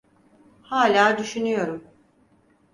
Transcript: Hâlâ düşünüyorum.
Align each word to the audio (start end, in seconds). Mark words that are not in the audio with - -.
Hâlâ 0.61 1.17
düşünüyorum. 1.17 1.83